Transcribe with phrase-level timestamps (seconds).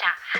[0.00, 0.39] イザ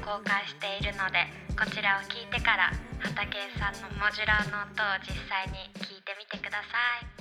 [0.00, 1.26] 公開しているので
[1.58, 7.20] こちらを聞いてから HATAKENさんのモジュラーの音を実際に聞いてみてください。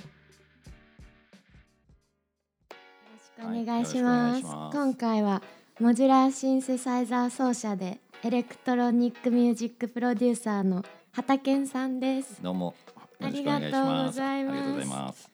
[3.44, 5.41] よろしくお願いします,、今回は
[5.80, 12.41] モジュラーシンセサイザー奏者でエレクトロニックミュージックプロデューサーの HATAKENさんです。
[12.41, 12.75] どうも。
[13.22, 15.30] ありがとうございます。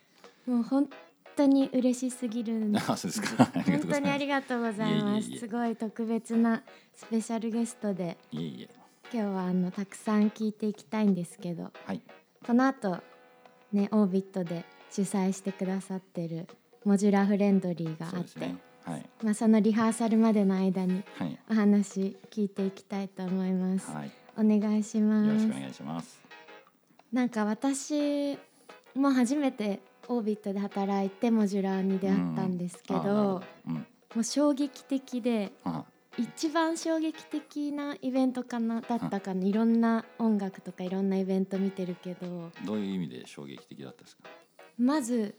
[0.47, 0.89] もう本
[1.35, 3.45] 当に嬉しすぎるんであ、そうですか。
[3.45, 8.69] 本当にありがとうございますすごい特別なスペシャルゲストでいえいえ。
[9.13, 12.01] 今日はあのたくさん聞いていきたいんですけどはい。
[12.45, 12.97] この後
[13.71, 16.47] ねオービットで主催してくださってる
[16.83, 18.57] モジュラーフレンドリーがあって、ね。
[18.83, 19.05] はい。
[19.23, 21.39] まあ、そのリハーサルまでの間にはい。
[21.49, 23.91] お話聞いていきたいと思います。
[23.91, 24.11] はい。
[24.37, 25.59] お願いしますよろしくお。
[25.59, 26.21] 願いします。
[27.11, 28.37] なんか私
[28.93, 33.41] も初めてオービットで働いてモジュラーに出会ったんですけど。
[34.15, 35.83] もう衝撃的であ、
[36.17, 44.23] 一番衝撃的なイベントかなだったかな、いろんな音楽とかいろんなイベント見てるけどどういう意味で衝撃的だったですか？
[44.77, 45.35] まず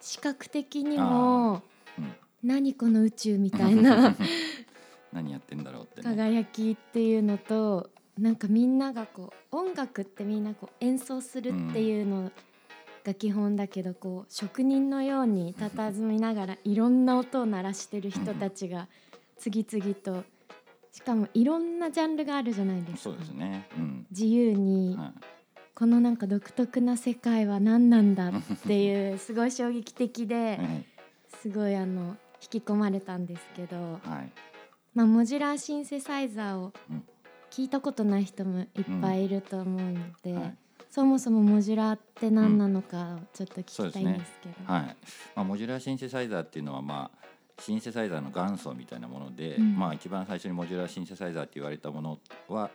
[0.00, 1.62] 視覚的にも
[1.98, 2.12] うん。
[2.42, 4.14] 何この宇宙みたいな
[5.14, 6.14] 何やってんだろうってね。
[6.14, 12.30] 輝きっていうのとなんかみんながこう音楽ってみんなこう演奏するっていうの
[13.04, 18.88] が基本だけど、こう職人のように佇みながらいろんな音を鳴らしてる人たちが
[19.38, 20.24] 次々と
[20.90, 22.98] しかもいろんなジャンルがあるじゃないですか。
[22.98, 23.68] そうですね。
[23.76, 24.06] うん。
[24.10, 25.12] 自由にはい。
[25.74, 28.32] このなんか独特な世界は何なんだっ
[28.64, 30.86] ていうすごい衝撃的で はい。
[31.40, 33.76] すごいあの引き込まれたんですけど。
[33.76, 34.32] はい。
[34.94, 37.04] まあ、モジュラーシンセサイザーをうん
[37.50, 38.66] 聞いたことない人もいっ
[39.00, 39.94] ぱいいると思うの
[40.24, 40.58] で、はい
[40.94, 44.96] そもそもモジュラーって何なのかをちょっと聞きたいんですけど、はい。
[45.34, 47.24] まあモジュラーシンセサイザーっていうのはまあ。
[47.60, 49.76] シンセサイザーの元祖みたいなもので、うん。
[49.76, 52.70] まあ一番最初にモジュラーシンセサイザーって言われたものは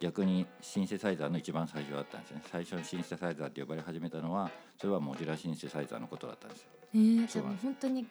[0.00, 2.42] 逆にシンセサイザーの一番最初だったんですね。
[2.50, 4.50] 最初にシンセサイザーって呼ばれ始めたのは
[4.80, 6.68] それはモジュラーシンセサイザーのことだったんですよ。
[6.94, 8.06] えー、じゃ本当に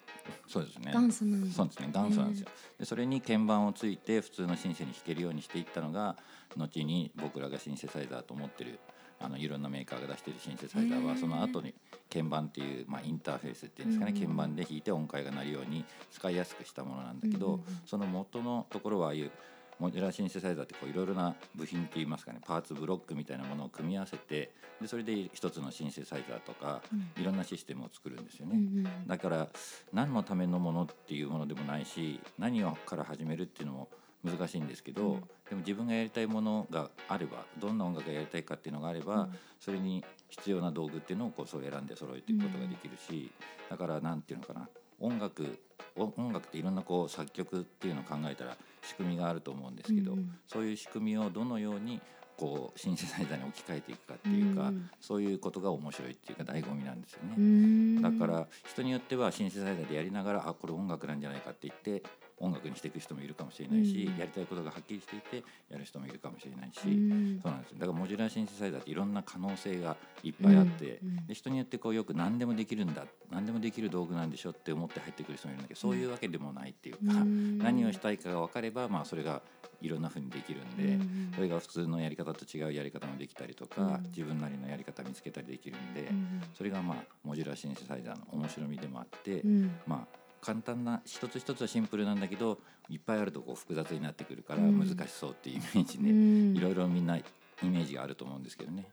[0.48, 1.90] そうですね元祖なんだ、そうですね。
[1.92, 2.48] 元祖なんですよ。
[2.78, 6.16] でそれに鍵盤をついて普通のシンセに弾けるようにしていったのが
[6.56, 8.80] 後に僕らがシンセサイザーと思ってる
[9.20, 11.04] あのいろんなメーカーが出してるシンセサイザー。
[11.04, 11.74] はその後に
[12.12, 19.32] 鍵盤っていう、まあ、インターフェースっていうんですかね、鍵盤で弾いて音階が鳴るように使いやすくしたものなんだけど、その元のところはああいう
[19.80, 22.40] モジュラーシンセサイザーってこういろいろな部品って言いますかね。
[22.46, 24.52] パーツブロックみたいなものを組み合わせて
[24.82, 28.56] でそれで一つのシンセサイザーとかうんいろんなシステムを作るんですよね。
[28.56, 29.08] うんうん。
[29.08, 29.48] だから
[29.94, 33.90] 何のためのものっていうものでもないし何をから始めるっていうのも
[34.24, 35.20] 難しいんですけど、うん。
[35.50, 39.30] でも自分がやりたいものがあればどんな音楽がやりたいかっていうのがあれば、うん。
[39.60, 43.32] それに必要な道具っていうのをこうそう選んで揃えていくことができるし、
[43.70, 44.68] だから何ていうのかな
[45.00, 45.60] 音楽
[45.96, 50.32] お音楽っていろんなこう作曲っていうのを考えたら仕組みがあると思うんですけど、うんうん。
[50.48, 52.02] そういう仕組みをどのように
[52.38, 54.90] こうシンセサイザーに置き換えていくかっていうか、うん。
[55.02, 57.34] そういうことが面白いっていうか醍醐味なんですよね。
[57.38, 58.02] うん。
[58.02, 62.04] だから人によってはシンセサイザーでやりながらあこれ音楽なんじゃないかって言って
[62.40, 64.20] 音楽にしていく人もいるかもしれないし、うん。
[64.20, 67.40] やりたいことがはっきりしていてやる人もいるかもしれないし、うん。
[67.42, 67.78] そうなんですよ。
[67.80, 71.10] だからモジュラーシンセサイザーっていろんな可能性がいっぱいあって、うん。
[71.10, 71.26] うん。
[71.26, 77.58] で人によってこうよく何でもできるんだ何でもできる道具なんでしょって思って入ってくる人もいるんだけどそういうわけでもないっていうか、うん。
[77.58, 79.42] 何をしたいかが分かれば、まあ、それが
[79.82, 80.84] いろんな風にできるんで。
[80.84, 84.04] うんそれが普通のやり方と違うやり方もできたりとか、うん。
[84.06, 89.72] 自分なりのやり方見つけたりできるんで、うんそれがまあモジュラーシンセサイザーの面白みでもあって、うん。
[89.86, 92.60] まあ簡単な一つ一つはシンプルなんだけど
[92.90, 94.80] いっぱいあるとこう複雑になってくるからうん。
[94.80, 96.58] 難しそうっていうイメージで、うん。
[96.58, 97.24] いろいろみんなイ
[97.62, 98.88] メージがあると思うんですけどね。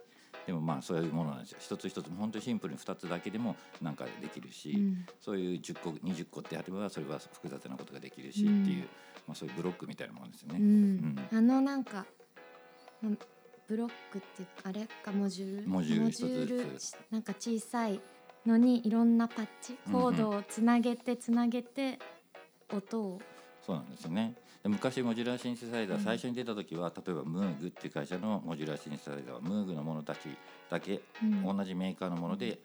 [0.46, 1.58] でもまあそういうものなんですよ。
[1.60, 5.06] 一つ一つ本当にシンプルに2つだけでもなんかできるし、うん。
[5.20, 8.62] そういう10個20個ってあればそれは複雑なことができるしうん。
[8.62, 8.88] っていう、
[9.26, 10.58] まあ、そういうブロックみたいなものですよね。
[10.58, 11.18] うん。
[11.32, 12.04] あのなんか
[13.02, 13.18] うん
[13.66, 15.68] ブロックってあれかモジュール？
[15.68, 16.78] モジュール
[17.10, 18.00] なんか小さい
[18.44, 21.98] のにいろんなパッチコードをつなげてつなげて
[22.70, 23.22] 音を。
[23.62, 24.34] そうなんですよね。
[24.62, 26.04] で昔モジュラーシンセサイザーうん。
[26.04, 30.28] 最初に出た時は、例えばムーグっていう会社のモジュラーシンセサイザーはムーグのものたち
[30.70, 31.56] だけ、うん。
[31.56, 32.58] 同じメーカーのもので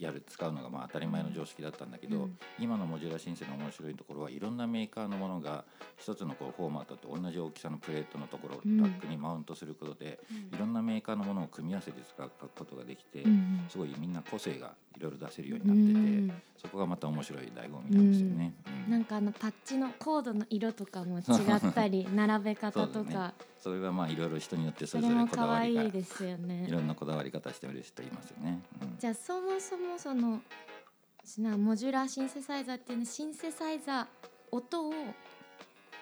[0.00, 2.38] やる使うのがまあ当たり前の常識だったんだけど、うん。
[2.58, 5.64] 今のモジュラーシンセの面白いところはいろんなメーカーのものが
[5.98, 10.18] 一つのこうフォーマットと同じ大きさのプレートのところラックにマウントすることで、
[10.52, 18.54] いろんなメーカーのものを組み合わせて使うことができて、うんすごいみんな個性がいろいろ出せるよううになってて、んそこがまた面白い醍醐味なんですよね。
[18.86, 18.92] うん。
[18.92, 26.66] なんかあのパッチのコードの色とかも違ったり 並べ方とかそれはまあいろいろ人によってそそれぞれこだ可わりが愛いですよね。
[26.66, 28.62] いろんなこだわり方してる人いますよね。
[28.82, 28.96] うん。
[28.98, 30.40] じゃあそもそもその
[31.58, 34.06] モジュラーシンセサイザーっていうのはシンセサイザー
[34.50, 34.92] 音を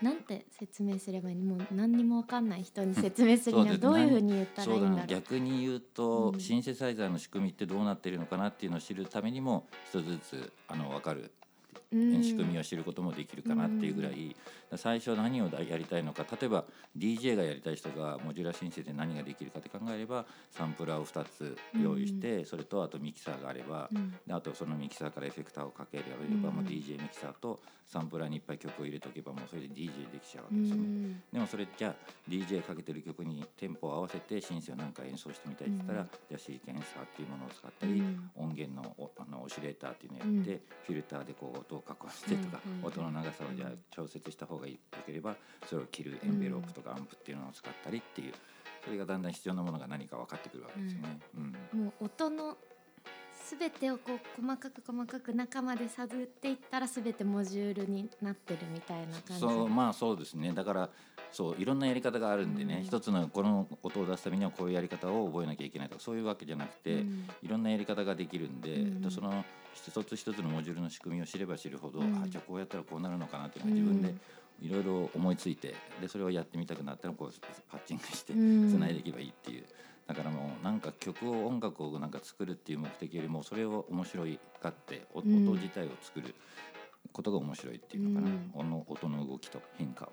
[0.00, 1.56] なんて説明すればいいの？
[1.56, 5.06] もう何にもわかんない人に説明するにはどういうふうに言ったらいういんだろう？
[5.08, 11.28] 逆に言うと、うんシンセサイザーの仕組みってどうなっているのかなっていうのを知るためにも一つずつあの分かるうん
[11.90, 14.36] 仕組みを知ることもできるかなっていうぐらい、
[14.76, 16.26] 最初何をやりたいのか。
[16.40, 16.64] 例えば
[16.96, 23.88] DJ がやりたい人がモジュラシンセで何ができるかって考えればサンプラーを2つ用意して、それとあとミキサーがあれば、
[24.30, 26.54] あとそのミキサーからエフェクターをかければ、うん。
[26.54, 30.82] もう DJ ミキサーとサンプラーにいっぱい曲を入れておけばもうそれで DJ できちゃうわうけですよね。
[30.82, 31.22] ん。
[31.32, 31.94] でもそれじゃあ
[32.28, 36.06] DJ かけてる曲にテンポを合わせてシンセを何か演奏してみたいって言ったら、うん。
[36.06, 38.30] じゃあシーケンサーっていうものを使ったり、うん。
[38.36, 45.36] 音源のおあのオシレーターっていうのをやって、フィルターでこう音を確保してとか、うんうん音の長さをじゃあ調節した方がよければ
[45.66, 48.32] それを切るエンベロープとかアンプっていうのを使ったりっていう
[48.84, 51.18] それがだんだん必要なものが何か分かってくるわけですよね。
[51.74, 51.82] うん。
[51.84, 52.56] もう音の
[53.48, 59.40] すべてをこう細かく細かく中まで探っていったらすべてモジュールになってるみたいな感じ。
[59.40, 60.52] そうまあそうですね。
[60.52, 60.90] だから
[61.32, 62.84] そういろんなやり方があるんでね、うん。
[62.84, 67.26] 一つのこの音を出すためにはこういうやり方を覚えなきゃいけないとかそういうわけじゃなくて、うん。
[67.42, 69.00] いろんなやり方ができるんで、うん。
[69.00, 69.42] でその
[69.72, 72.22] 一つ一つのモジュールの仕組みを知れば知るほど、うん。
[72.22, 74.14] あじゃあこうやったらこうなるのかなっていうのが自分で
[74.60, 77.32] いろいろ思いついてでそれをやってみたくなったらこう
[77.70, 78.70] パッチングしてうん。
[78.70, 79.64] つないでいけばいいっていう。
[80.08, 86.34] だからもうなんか曲を音楽をなんか作るっていう目的よりもそれを面白いがってお音うん自体を作る
[87.12, 88.50] ことが面白いっていうのかな、うん。
[88.54, 90.06] 音の音の動きと変化。
[90.06, 90.12] を、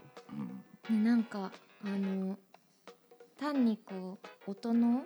[0.90, 1.50] うん、ねなんか
[1.86, 2.38] あの
[3.40, 5.04] 単にこう音の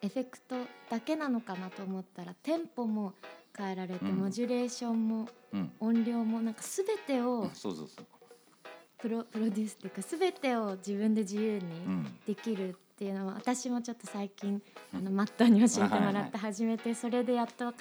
[0.00, 0.56] エフェクト
[0.88, 3.14] だけなのかなと思ったらテンポも
[3.56, 4.16] 変えられて、うん。
[4.18, 5.72] モジュレーションもうん。
[5.80, 8.06] 音量もなんか全てをそうそうそう、
[8.98, 12.72] プロプロデュースっていうか全てを自分で自由にうん、できるっ
[13.02, 14.62] ていうのは私もちょっと最近
[14.94, 15.00] うん。
[15.00, 17.74] あのマットに教えてもらって初めてそれでやっとあ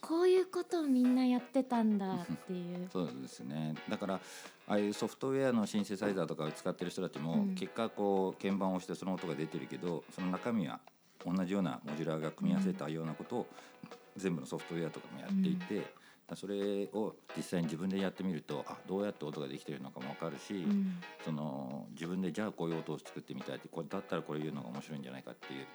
[0.00, 2.88] こういうことをみんなやってたんだっていう。
[2.92, 3.74] そうですね。
[3.88, 4.20] だからあ
[4.66, 7.54] あいうソフトウェアのシンセサイザーとかを使ってる人たちも、うん。
[7.54, 10.80] 結果こう鍵盤を押してその音が出てるけどその中身は
[11.24, 13.46] 同じようなモジュラーが組み合わせたようなことを
[14.16, 15.94] 全部のソフトウェアとかもやっていて、
[16.36, 20.98] それを実際に自分でやってみるとあどうやって音ができてるのかも分かるし、うん。
[21.24, 25.66] その自分でじゃあこういう音を作ってみたいってこれだったらこれ言うのが面白いんじゃないかっていう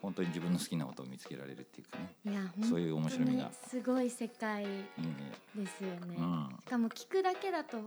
[0.00, 2.14] 本当に自分の好きな音を見つけられるっていうかね。
[2.24, 3.50] いやそういう面白みが。
[3.68, 4.64] すごい世界。
[4.64, 6.16] ですよね。
[6.18, 6.48] うん。
[6.64, 7.78] しかも聞くだけだと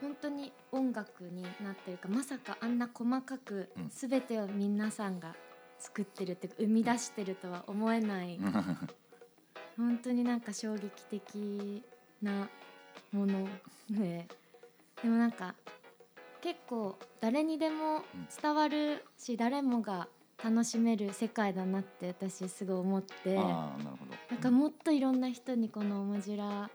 [0.00, 3.88] 本当に音楽になってるかまさかあんな細かくうん。
[3.88, 5.34] 全てを皆さんが
[5.78, 8.38] 作ってるっていうか生み出してるとは思えない
[9.76, 11.82] 本当になんか衝撃的
[12.22, 12.48] な
[13.12, 13.46] もの
[13.90, 14.26] で。
[15.02, 15.54] でもなんか
[16.40, 18.02] 結構誰にでも
[18.40, 20.08] 伝わるし誰もが
[20.42, 23.34] 楽しめる世界だなって私すごい思って。
[23.34, 23.74] な
[24.36, 26.68] んかもっといろんな人にこのモジュラー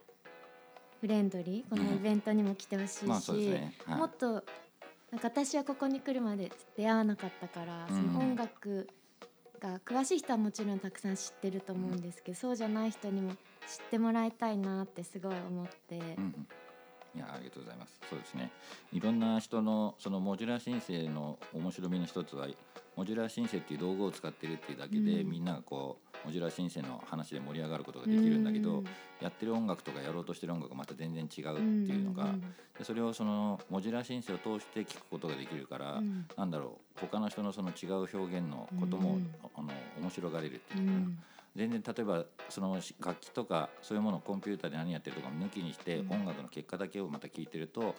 [0.99, 3.55] フレンドリーこのイベントにも来てほしいし、
[3.87, 4.43] もっと
[5.09, 7.95] なんか私はここに来るまで出会わなかったから、うん。
[7.95, 8.87] その音楽
[9.61, 13.37] が詳しい人はもちろんたくさん知ってると思うんですけど、そうじゃない人にも知っ
[13.91, 16.47] てもらいたいなってすごい思って、うん
[17.13, 17.99] いやありがとうございます。
[18.09, 18.51] そうですね。
[18.93, 22.47] いろんな人のそのモジュラーシンセの面白みの一つは
[22.95, 25.29] モジュラーシンセっていう道具を使ってるっていうだけで、うん。
[25.29, 28.85] みんながこうモジュラーシンセの話で盛り上がることができるんだけど、うん。
[29.19, 36.25] やってる音楽とかやろうとしてる音楽がまた全然違うっていうのが、んでそれをそのモジュラーシンセを通して聞くことができるから、うん。
[36.37, 39.19] なんだろう他の人のその違う表現のことも、
[40.11, 40.91] 白がれるってういうか。
[40.93, 40.99] な。
[40.99, 41.23] ん。
[41.53, 46.11] 全然例えばその楽器とかそういうものをコンピューターで何やってるとかも抜きにしてうん。
[46.11, 47.93] 音楽の結果だけをまた聞いてるとやっ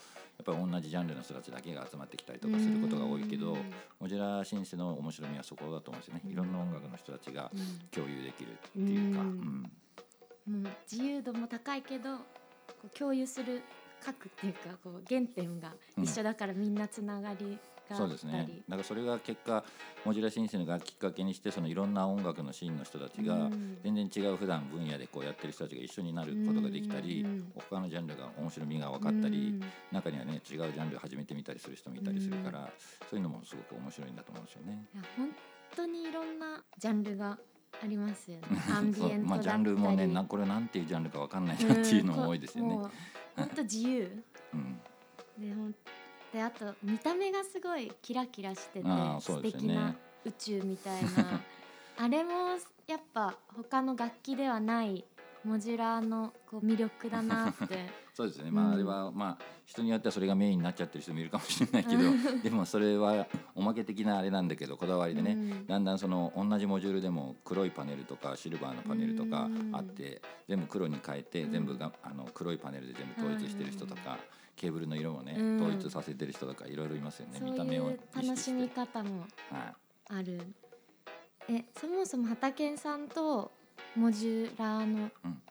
[0.45, 3.57] ぱり同じジャンルの人たちだけが集まってきたりとかすることが多いけど
[4.01, 7.51] モジュラーシンセの面白みはそこだと思うんですよねいろんな音楽の人たちが
[7.91, 10.67] 共有できるっていうか、ううん。
[10.91, 12.19] 自由度も高いけど
[12.99, 13.63] 共有する
[14.05, 17.59] 核っていうかこう原点が一緒だからみんなつながり
[17.93, 18.49] がそうですね。
[18.69, 19.65] だからそれが結果
[20.05, 23.79] モジュラシンセがきっかけにしてそのいろんな音楽のシーンの人たちがうん。
[23.83, 29.63] 全然違う普段分野でこうやってる人たちが一緒になることができたり他のジャンルが面白みが分かったりうん。
[29.93, 32.71] 中にはね違うジャンルを始めてみたりする人もいたりするから
[33.11, 34.85] そういうのもすごく面白いんだと思うんですよね。
[35.17, 35.29] 本
[35.77, 37.39] 当にいろんなジャンルが
[37.83, 38.47] ありますよね。
[38.71, 42.77] アンビエントまあジャンルもねなこれなんていうジャンルか分かんないなっていうのも多いですよね。
[43.37, 44.25] 本当自由。
[44.53, 44.81] うん。
[45.39, 45.75] でほん
[46.33, 49.69] であと見た目がすごいキラキラしててあーそ素うですよね。
[49.69, 51.09] 敵な宇宙みたいな。
[51.99, 52.31] あれも
[52.87, 55.05] やっぱ他の楽器ではない
[55.45, 57.91] モジュラーのこう魅力だなって。
[58.15, 58.75] そうですね、まあ、うん。
[58.75, 62.03] あれは、まあ、人によってはそれがメインになっちゃってる人もいるかもしれないけど
[62.43, 65.67] でもそれはおまけ的なあれなんだけどこだわりでね、うん。
[65.67, 74.19] だんだんその同じモジュールでも黒いパネルとかシルバーのパネルとかうんあって全部黒に変えてうん全部があの黒いパネルで全部統一してる人とか
[74.57, 75.63] ケーブルの色もねうん。
[75.63, 77.41] 統一させてる人とかいろいろいますよね。
[77.41, 78.69] 見た目を楽しみ。
[78.69, 79.27] 方もは
[79.59, 79.75] い。
[80.09, 80.41] ある。
[81.49, 83.51] えそもそも HATAKENさんと
[83.97, 85.43] モジュラーのうん。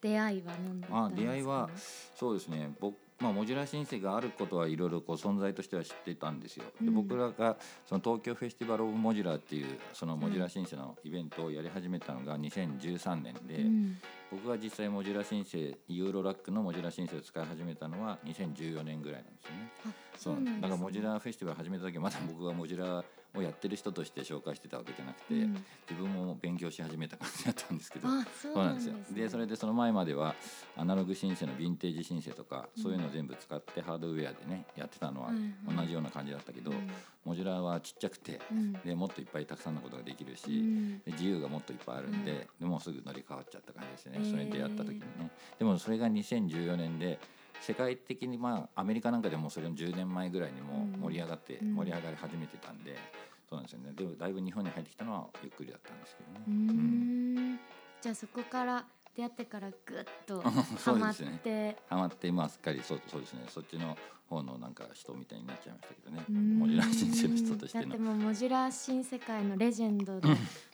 [0.00, 1.70] 出会いは何だったんあですか、出会いは
[2.16, 2.72] そうですね。
[2.80, 6.64] 僕まあ、モジュラーシンセがあることはいろいろこう存在としては知っていたんですよ。
[6.80, 13.96] でうん僕らがその東京 Festival of Modular っていうそのモジュラーシンセのイベントをやり始めたのが2013年で、うん
[14.32, 19.70] 僕が実際モジュラーシンセユーロラックのモジュラーシンセを使い始めたのは2014年ぐらいなんですよね。
[19.84, 25.64] あそうね、だからモジュラーフェスティバル始めた時はまだ僕がモジュラーをやってる人として紹介してたわけじゃなくて、うん。
[25.88, 28.08] 自分も勉強し始めた感じだったんですけど。
[28.08, 28.96] あそうなんんですすよ。
[29.12, 30.34] でそれでその前までは
[30.76, 32.82] アナログシンセのヴィンテージシンセとか、うん。
[32.82, 35.30] そういうのを全部使ってハードウェアでねやってたのは
[35.66, 36.90] 同じような感じだったけど、うん。
[37.24, 38.72] モジュラーはちっちゃくてうん。
[38.72, 40.48] でもっといっぱいたくさんのことができるし、
[41.06, 42.38] 自由がもっといっぱいあるんで,、うん。
[42.60, 45.30] でもうすぐ乗り換わっちゃった感じですね、それに出会った時にね。
[45.58, 47.18] でもそれが2014年で
[47.62, 51.00] 世界的にまあアメリカなんかでもそれの10年前ぐらいにもうん。
[51.00, 51.74] 盛り上がって、うん。
[51.74, 52.96] 盛り上がり始めてたんで、
[53.48, 53.92] そうなんですよね。
[53.94, 56.44] でもだいぶ日本に入ってきたのはゆっくりだったんですけどね。
[56.46, 56.52] うー
[57.54, 57.60] ん。
[58.00, 58.84] じゃあそこから
[59.16, 60.42] 出会ってからぐっと
[60.78, 61.40] そうハマっですね。
[61.42, 61.76] て。
[61.88, 63.44] ハマってまあすっかりそうそうですね。
[63.48, 63.96] そっちの
[64.28, 66.24] 方のなんか人みたいになっちゃいましたけどね。
[66.28, 67.84] モジュラー申請の人としての。
[67.84, 70.20] だってもうモジュラーシンセ界のレジェンドの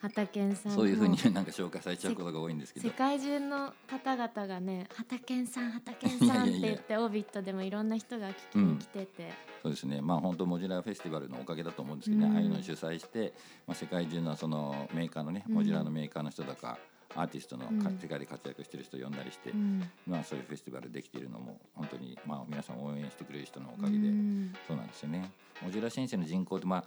[0.01, 2.89] HATAKENさんそういうふうにもなんか紹介されちゃうことが多いんですけど。
[2.89, 10.01] 世界中の方々がね「HATAKENさん HATAKENさん」って言ってオービットでもいろんな人が聞きに来てて、そうですね。
[10.01, 12.37] まあ本当モジュラーフェスティバルのおかげだと思うんですけどね、うん。
[12.37, 13.35] ああいうのを主催して、
[13.67, 16.79] まあ、世界中のそのメーカーのねうんモジュラーのメーカーの人とか、
[17.21, 17.67] アーティストの
[18.01, 19.83] 世界で活躍してる人を呼んだりして、うん。
[20.07, 24.55] まあそういうフェスティバルできているのも本当にまあ皆さん応援してくれる人のおかげで、うん。
[24.67, 25.31] そうなんですよね。
[25.61, 26.85] モジュラーシンセの人口ってまあ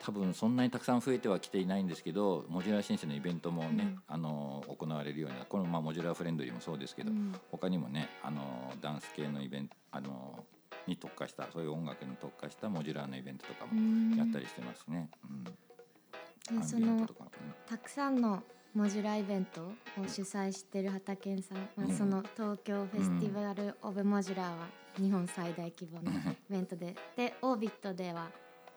[0.00, 4.02] 多分そんなにたくさん増えてはきていないんですけどモジュラーシンセのイベントもね、うん。
[4.06, 7.34] あの行われるようになこのまあモジュラーフレンドリーもそうですけど、うん。
[7.50, 10.44] 他にもねあのダンス系のイベントあの
[10.86, 14.16] に特化したそういう音楽に特化したモジュラーのイベントとかうもん。
[14.16, 15.08] やったりしてますね。
[15.28, 15.44] うん。
[16.50, 17.06] アンでその
[17.66, 18.42] たくさんの
[18.74, 19.72] モジュラーイベントを
[20.08, 21.92] 主催している HATAKENさん、まあ、うん。
[21.92, 26.94] その東京 Festival of Modular は日本最大規模のイベントで。
[27.16, 28.30] でオービットでは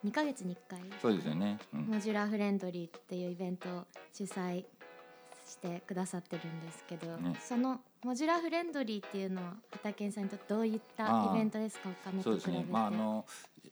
[0.06, 1.58] 2ヶ月に1回そうですよね。
[1.74, 1.82] うん。
[1.88, 4.66] モジュラーフレンドリーっていうイベントを主催
[5.46, 7.36] してくださってるんですけど、ね。
[7.40, 11.90] そのモジュラーフレンドリーっていうのは HATAKENさんにとってどういったイベントですか？
[12.22, 12.52] そうです。
[12.52, 12.64] ね。
[12.70, 13.26] まああの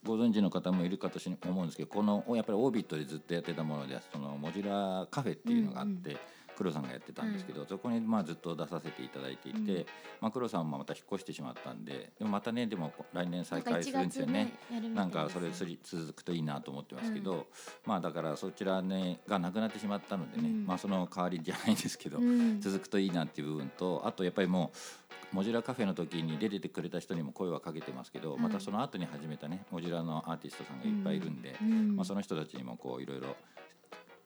[0.04, 6.10] ご存知の方もいるかとし思うんですけど、このやっぱりオービットでずっとやってたもので、そのモジュラーカフェっていうのがあって。
[6.10, 6.18] うん
[6.56, 9.86] 黒さんがやってたんですけど、そこにまあずっと出させていただいていて、うん。
[10.22, 14.54] まあ黒さんもまた引っ越してしまったんででもまたねでも来年再なんか1開するんですよね。
[14.94, 17.48] ないんかそれですつり続くといいなと思ってますけど、
[17.86, 20.66] まあだからそちらねがなくなってしまったのでね、うん。
[20.66, 22.62] まあその代わりじゃないですけど、うん。
[22.62, 24.72] 続くといいなっていう部分とあとやっぱりも
[25.32, 31.96] うモジュラーカフェの時に出ててくれた人にも声はかけてますけど、はいまたその後に始めたねモジュラーのアーティストさんがいっぱいいるんで、うん。
[31.96, 33.36] まあ、その人たちにもこういろいろ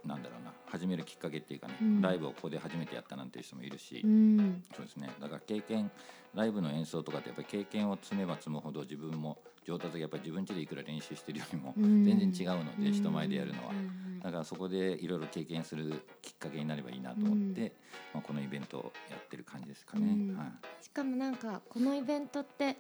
[0.08, 2.02] なんだろうな始めるきっかけっていうかね、うん。
[2.02, 4.64] ライブをここで初めてやったなんていう人もいるし、うん。
[4.76, 5.10] そうですね。
[5.20, 5.92] だから経験
[6.34, 12.04] ライブの演奏とかってやっぱり経験を積めば積むほど自分も上達がやっぱり自分家でいくら練習してるよりもうん。
[12.04, 13.74] 全然違うので、人前でやるのは。
[14.24, 17.74] だからそこでいろいろ経験するきっかけになればいいなと思って、
[18.14, 20.18] まあ、このイベントをやってる感じですかね。
[20.30, 20.36] うん。
[20.36, 20.84] はい。
[20.84, 22.78] しかもなんかこのイベントって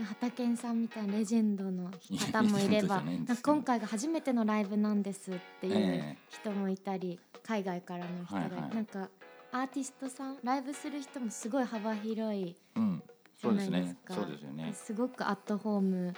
[0.00, 1.90] 畑さんみたいなレジェンドの
[2.32, 3.02] 方もいれば
[3.42, 9.08] 今回が初めてのライブなんですっていうえ人もいたり、海外からの人が、はいはいなんか
[9.54, 13.02] アーティストさんライブする人もすごい幅広いうん、
[13.38, 13.52] じゃ。
[13.52, 14.72] ないですかそうですよね。
[14.74, 16.14] すごくアットホーム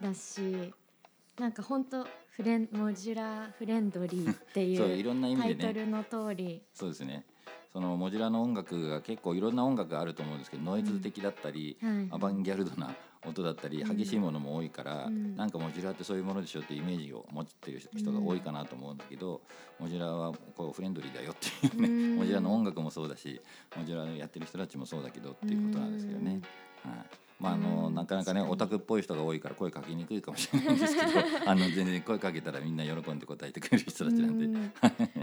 [0.00, 0.72] だし
[1.38, 5.70] なんか本当フレンモジュラーフレンドリーってい そういうろんな意タ味でね。
[5.70, 7.26] イトルの通り、そうですね。
[7.72, 12.08] そのモジュラの音楽が結構いろんな音楽があると思うんですけどノイズ的だったり、はい。
[12.10, 12.94] アバンギャルドな
[13.26, 15.36] 音だったり激しいものも多いから、うん。
[15.36, 19.40] なんかモジュラーってそういうものでしょっていうイメージを持ってる人が多いかなと思うんだけど、
[19.78, 22.16] モジュラーはこうフレンドリーだよっていうね、うん。
[22.16, 23.40] モジュラーの音楽もそうだし
[23.76, 26.42] モジュラーやってる人たちもそうだけどっていうことなんですよね。
[26.84, 26.92] はい。
[27.40, 27.94] まああのうん。
[27.94, 31.08] なかなかねオタクっぽい人が多いから声かけにくいかもしれないんですけど
[31.50, 34.72] あの全然声かけたらみんな喜んで答えてくれる人たちなんで、うん。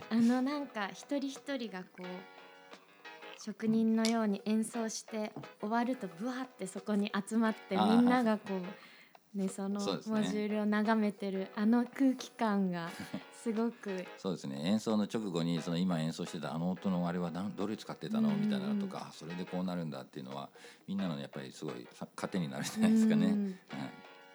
[0.10, 2.06] あのなんか一人一人がこう
[3.42, 5.32] 職人のように演奏して
[5.62, 8.42] 終わるとブワーってそこに集まってみんながこ
[9.36, 12.90] うねそのモジュールを眺めてるあの空気感が
[13.42, 14.06] すごく。
[14.18, 14.60] そうですね。
[14.66, 20.50] 演奏の直後にその今演奏してたあの音のあれは何どれ使ってたのうんみたいなのとかあそれでこうなるんだっていうのは
[20.88, 23.58] みんなのやっぱりすごいさ糧になるじゃないですかね。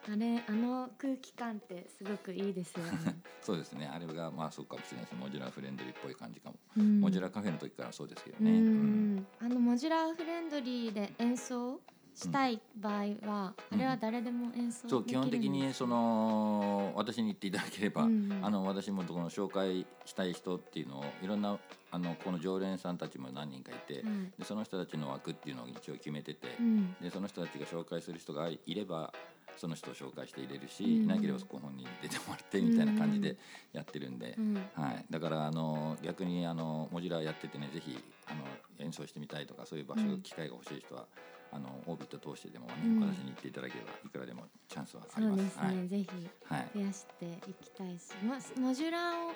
[0.07, 3.17] あれあの空気感ってすごくいいですよね。
[3.43, 3.87] そうですね。
[3.87, 7.01] あれがまあそうかもしれないですモジュラーフレンドリーっぽい感じかも、うん。
[7.01, 9.17] モジュラーカフェの時からそうですけどうね、うん。
[9.17, 9.27] ん。
[9.41, 11.81] あのモジュラーフレンドリーで演奏
[12.15, 12.95] したい場合
[13.27, 13.79] は、うん。
[13.79, 18.33] あれは誰でも演奏そう基本的にその私に言っていただければ、うん。
[18.33, 21.59] うんあの私もこの紹介したい人っていうのをいろんな
[21.91, 24.03] あのこの常連さんたちも何人かいて、はい
[24.39, 26.95] でその人たちの枠っていうのを一応決めてて、うん。
[27.01, 29.13] でその人たちが紹介する人がいれば
[29.57, 30.91] その人を紹介して入れるし、うん。
[31.05, 33.37] いなければご本人に出てもらってみたいな感じで
[33.73, 34.55] やってるんで、うん。
[34.75, 38.45] はい、だからあの逆にあのモジュラーやっててねぜひあの
[38.79, 40.23] 演奏してみたいとかそういう場所、うん。
[40.23, 41.07] 機会が欲しい人は
[41.55, 43.01] あのオービット通してでもね、うん。
[43.01, 45.45] 私に言っていただければいくらでもチャンスはありそうます。
[45.45, 46.09] ですね、ぜひ
[46.47, 49.33] はい、はい増やしていきたいしモモジュラーを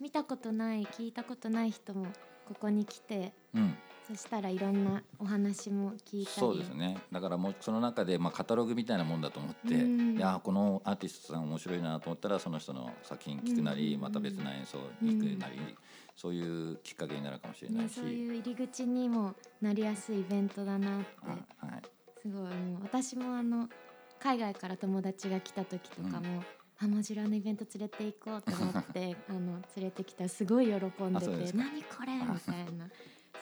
[0.00, 2.06] 見たことない聞いたことない人も
[2.46, 3.74] ここに来てうん、
[4.08, 6.36] そしたらいろんなお話も聞いたり。
[6.40, 6.98] そうですね。
[7.12, 10.16] だからもうその中で、まあ、カタログみたいなもんだと思って、うん。
[10.16, 14.00] いやこのアーティストさん面白いなと思ったらその人の作品聞くなり、うん。
[14.00, 15.58] また別な演奏に行くなり、
[16.18, 21.06] そういうきっかけになるかもしれないね、し、そういう入り口にもなりやすいイベントだなって。
[21.24, 21.36] は
[21.70, 21.82] いはい。
[22.20, 23.68] すごいもう私もあの
[24.18, 26.42] 海外から友達が来た時とかも、
[26.80, 31.58] あモジュラーのイベント連れて行こうと思って あの連れてきたらすごい喜んでて「あそうですか。
[31.60, 32.88] 何これ!」みたいな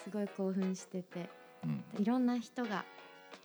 [0.05, 1.31] すごい興奮してて。
[1.65, 1.83] うん。
[1.99, 2.85] いろんな人が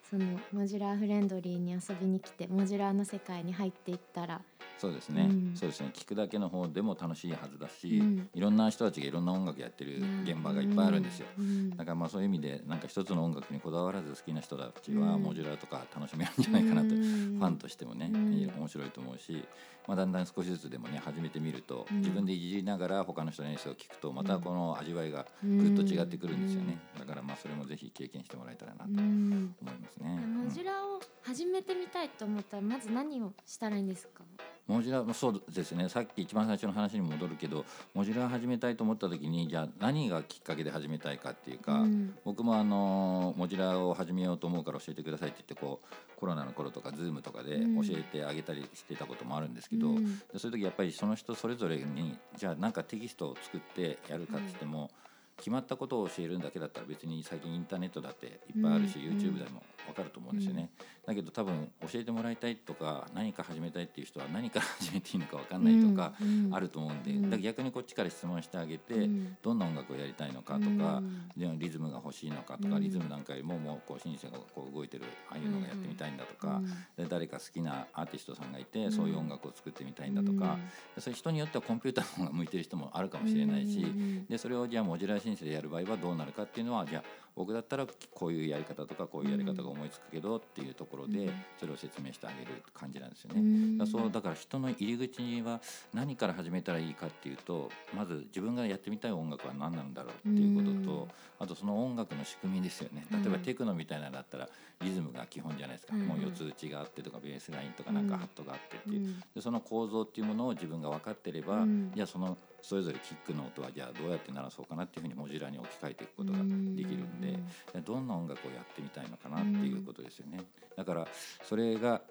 [0.09, 4.41] そのモジュラーフレンドリーに遊びに来てモジュラーの世界に入っていったら
[4.81, 5.51] そうですね、うん。
[5.53, 5.91] そうですね。
[5.93, 8.29] 聞くだけの方でも楽しいはずだし、うん。
[8.33, 11.27] いろんな人たちがいろんな音楽やってる現場がいっぱいあるんですよ。
[11.37, 11.69] うん。
[11.69, 15.21] だからまあそういう意味でなんか一つの音楽にこだわらず好きな人たちはうん。
[15.21, 17.01] モジュラーとか楽しめるんじゃないかなと、うん。
[17.37, 19.45] ファンとしてもね、面白いと思うし、
[19.87, 21.97] まあ、だんだん少しずつでもね始めてみると、うん。
[21.97, 30.25] 自分でいじりながら他の人の演奏を聞くとまたこの味わいがうんぐっと違ってくるんですよね、だからまあそれもぜひ経験してもらえたらなとう思いますね。
[30.43, 34.23] モジュラーを始めてみたいと思ったらまず何をしたらいいんですか？
[34.71, 35.89] モジュラーもそうですね。
[35.89, 42.15] さっき一番最初の話に戻るけどモジュラー始めたいと思った時にじゃあ何がきっかけで始めたいかっていうか、うん。
[42.23, 47.81] 僕もあのモジュラーを始めようと思うから教えてくださいって言ってこうコロナの頃とか Zoom とかでうん。
[47.85, 50.19] 教えてあげたりしてたこともあるんですけど、うん。
[50.19, 54.89] でそういう時やっぱりその人それぞれにじゃあなんかテキストを作ってやるかって言っても、
[55.37, 60.69] 決まったことを教えるんだけだったら別に最近インターネットだっていっぱいあるし、うん YouTube でも分かると思うんですよね、
[61.05, 66.13] だけど多分教えてもらいたいとか何か始めたいっていう人は何から始めていいのか分かんないとか
[66.51, 67.21] あると思うんで、うん。
[67.23, 69.37] だから逆にこっちから質問してあげて、うん。
[69.41, 71.01] どんな音楽をやりたいのかとか、
[71.35, 72.83] リズムが欲しいのかとか、うん。
[72.83, 76.65] リズムなんかよりももうこうシンセがこう動いてるああいうのがやってみたいんだとか、うん。
[77.03, 78.91] で誰か好きなアーティストさんがいて、うん。
[78.91, 80.57] そういう音楽を作ってみたいんだとか、
[80.97, 84.25] ういう人によってはコンピューターの方が向いてる人もあるかもしれないし、うん。
[84.27, 87.03] でそれをじゃあモジュラーシンセでやる場合はどうなるかっていうのはじゃあ
[87.35, 91.33] 僕だったらこういうやり方とかこういうやり方が思いつくけどっていうところでうん。
[91.59, 93.41] それを説明してあげる感じなんですよね。
[93.41, 93.77] うん。
[93.77, 95.61] だからそうだから人の入り口には
[95.93, 101.09] 何から始めたらいいかっていうとまず自分がやってみたい音楽は何なんだろうっていうことと、うん。
[101.39, 103.05] あとその音楽の仕組みですよね。
[103.11, 104.47] 例えばテクノみたいなのだったら
[104.81, 106.03] リズムが基本じゃないですか、うん。
[106.03, 109.19] もう四つ打ちがあってとかベースラインとかなんかハットがあってっていう、うん。
[109.35, 111.91] でその構造っていうものを自分が分かってれば、うん。
[111.95, 117.39] じゃあそのそれぞれキックの音はじゃあどうやって鳴らそうかなっていうふうにモジュラーに置き換えていくことができるんで、
[117.73, 120.39] でどんな音楽をやってみたいのかなっていうことですよね。
[120.75, 121.07] だから
[121.43, 122.01] それが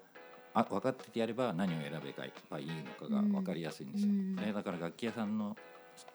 [0.53, 4.09] あ分かっててやれば何を選べばいいのかが分かりやすいんですよ。
[4.09, 5.55] うんでだから楽器屋さんの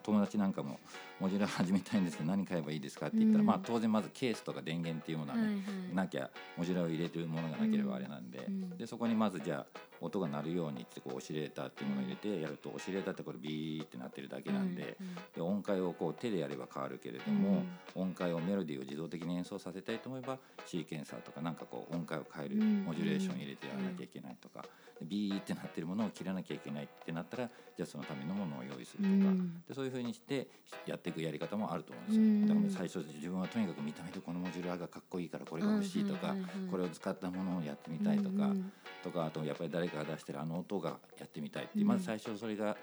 [0.03, 0.79] 友達なんかも
[1.19, 3.47] モジュラー始めたいんですけど何買えばいいですかって言ったら、うん。
[3.47, 5.61] まあ当然まずケースとか電源っていうものはね、はいは
[5.93, 14.99] いなきゃモジュラーを入れてるものがなければあれなんで,、うんでそこにまずじゃあ音が鳴るようにってこうオシレーターっていうものを入れてやるとオシレーターってこれビーってなってるだけなんで,、
[15.35, 17.63] で音階をこう手でやれば変わるけれども、
[17.95, 22.85] 音階をメロディーを自動的に演奏させたいと思えばシーケンサーとかなんかこう音階を変えるうん。
[22.85, 24.63] モジュレーション入れてやらなきゃいけないとか、
[25.01, 29.63] でビーってなってるものを切らなきゃいけないってなったらじゃあそのためのものを用意するとか、うん。
[29.67, 30.49] でそういうふうにして
[30.87, 32.23] やっていくやり方もあると思うんですよ。
[32.23, 36.35] うんだから最初自分はとにかく見た目でこのモジュラーがかっこいいからこれが欲ししいとか、
[36.71, 38.73] これを使ったものをやってみたいとか、うん
[39.05, 42.77] とかあとやっぱり誰かが出してるあの音がやってみたいってまず最初それが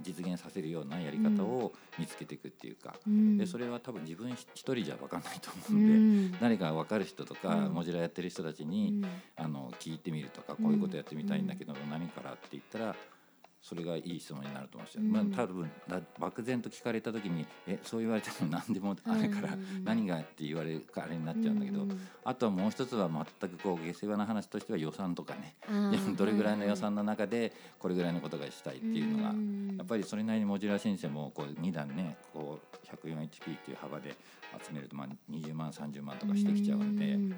[0.00, 3.38] 実現させるようなやり方を見つけていくっていうか、うん。
[3.38, 6.40] でそれは多分自分一人じゃ分かんないとう思うんで、ん。
[6.40, 7.72] 誰か分かる人とか、うん。
[7.72, 9.04] モジュラやってる人たちうに、ん。
[9.36, 12.96] あの聞いてみるとかこういうことやってみたいんだけど、何からって言ったら
[13.62, 15.02] それがいい質問になると思うんですよ。
[15.02, 25.56] うんまあ、多分だ漠然と聞かれた時に「えそう言われても何でもあるから、何が?」って言われるかあれになっちゃうんだけど、うんあとはもう一つは全くこう下世話な話としては予算とかね
[26.16, 34.14] どれぐらいの予算の中でこれぐらいのことがしたいっていうのが、んやっぱりそれなりにモジュラー申請もこう2段ねこう 104HP っていう幅で
[34.64, 37.36] 集めるとまあ20万30万とかしてきちゃうんで。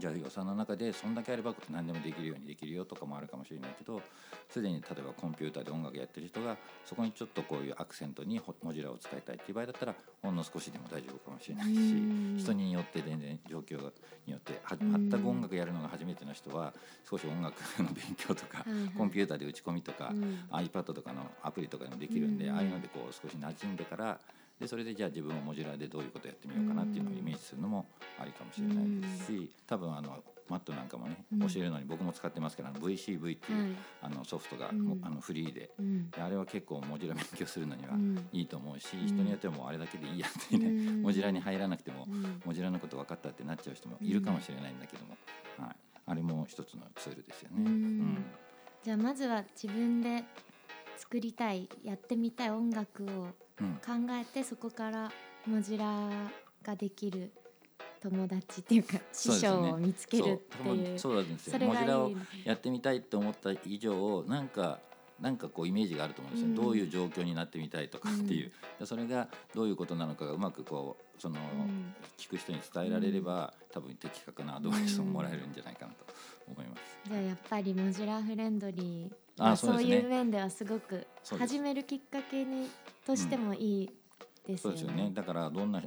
[0.00, 4.00] んじゃあ予算の中でそんだけあれば何でもできるようにできるよとかもあるかもしれないけど
[4.48, 12.36] すでに例えばコンピューターで音楽やってる人がそこにちょっとこういうアクセントにホモジュラを使いたいっていう場合だったらほんの少しでも大丈夫かもしれないしうん。
[12.38, 13.78] 人によって全然状況
[14.26, 16.72] によって全く音楽やるのが初めての人は
[17.08, 18.64] 少し音楽の勉強とか
[18.96, 20.38] コンピューターで打ち込みとかうん。
[20.50, 22.56] iPad とかのアプリとかでもできるんでうん。
[22.56, 24.18] ああいうのでこう少し馴染んでから
[24.60, 27.86] でそれでじゃあ自分もモジュラーでどういうことやってみようかなっていうのをイメージするのも
[28.20, 33.70] ありかもしれないですし多分あのマットなんかもねうん教えるのに僕も使ってますけどあの VCV っていう、はい
[34.02, 34.72] あのソフトが、あ
[35.10, 45.16] のフリーでうんであれは結構モジュラ勉強するのにはうんいいと思うし、ん人によってはもうあれだけでいいやってね、うん モジュラに入らなくても、うんモジュラのこと分かったってなっちゃう人もいるかもしれないんだけども、
[45.58, 47.56] はい、あれも一つのツールですよね。
[47.64, 48.24] うん
[48.82, 50.24] じゃあまずは自分で
[51.00, 53.28] 作りたいやってみたい音楽を
[53.60, 53.74] うん。
[53.76, 55.10] 考えてそこから
[55.46, 56.30] モジュラ
[56.62, 57.32] ができる
[58.02, 60.98] 友達っていうか師匠を見つけるっていう。
[60.98, 61.58] そうそうなんですよ。
[61.58, 62.12] モジュラを
[62.44, 64.78] やってみたいって思った以上なんか
[65.20, 66.54] なんかこうイメージがあると思うんですよ、うん。
[66.54, 71.94] どういう状況になってみたいとかっていう、でそれがどういうことなのかがうまくこうその、ん。
[72.16, 76.04] 聞く人に伝えられれば、多分的確なアドバイスをもらえるんじゃないかなと
[76.46, 76.82] 思います。
[77.06, 79.84] じゃあやっぱりモジュラーフレンドリーあはそうね。
[79.84, 81.06] いう面ではすごく
[81.38, 82.68] 始めるきっかけに
[83.06, 83.90] としてもいい
[84.46, 84.78] ですよね。
[84.78, 85.10] そうですよね。
[85.14, 85.82] だからどんな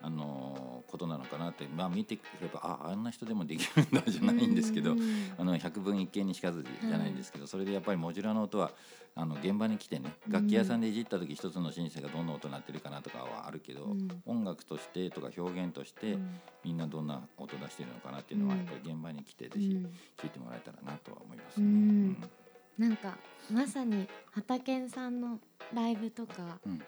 [0.00, 0.53] あの
[0.94, 5.00] ことなのかなってまあ見てくればああんな人でもできるんだじゃないんですけど、うん。
[5.36, 8.70] あの百分一見にしかずじゃないんですけど、それでやっぱりモジュラの音は
[9.16, 14.08] あの現場に来てね楽器屋さんでいじった時一つのシンセがどんな音鳴ってるかなとかはあるけど、うん。
[14.24, 16.40] 音楽としてとか表現として、うん。
[16.64, 19.92] みんなどんな音出してるのかなっていうのはうんやっぱり現場に来てぜひうん。
[20.16, 21.66] 聞いてもらえたらなとは思いますね。
[21.66, 22.30] うん。
[22.78, 23.18] なんか
[23.50, 25.40] まさに畑健さんの
[25.72, 26.80] ライブとか、うん。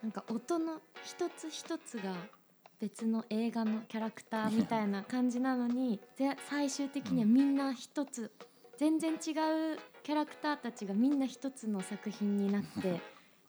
[0.00, 2.14] なんか音の一つ一つが
[2.80, 8.30] 別の映画のキャラクターみたいな感じなのにぜ最終的にはみんな一つ、
[8.76, 9.18] 全然違う
[10.02, 13.00] キャラクターたちがみんな一つの作品になって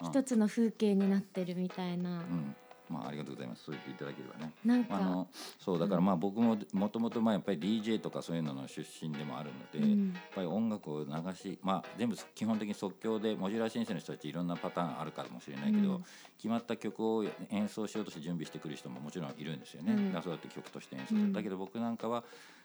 [0.02, 0.08] うん。
[0.08, 2.56] 一つの風景になってるみたいな、うん
[2.90, 3.64] まあありがとうございます。
[3.66, 4.52] そう言っていただければね。
[4.66, 5.28] なんか、あの
[5.60, 10.14] そうだからまあ僕ももともとまあやっぱり DJ とかそういうのの出身でもあるので、うん。
[10.14, 16.04] やっぱり音楽を流しまあ全部基本的に即興でモジュラー申請の人たちいろんなパターンあるかもしれないけど、うん。
[16.38, 20.14] 決まった曲を演奏しようとして準備してくる人ももちろんいるんですよね、うん。
[20.14, 21.34] だそうやって曲として演奏する、うん。
[21.34, 22.24] だけど僕なんかは